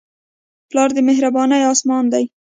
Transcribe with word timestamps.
پلار 0.69 0.89
د 0.95 0.99
مهربانۍ 1.09 1.61
اسمان 1.71 2.05
دی. 2.13 2.23